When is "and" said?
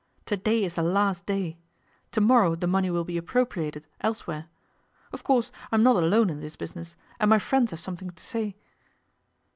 7.19-7.29